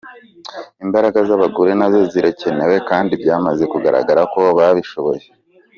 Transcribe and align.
Imbaraga 0.83 1.19
z’Abagore 1.27 1.71
nazo 1.79 1.99
zirakenewe 2.13 2.75
kandi 2.89 3.13
byamaze 3.21 3.63
kugaragara 3.71 4.21
ko 4.33 4.41
babishoboye. 4.57 5.25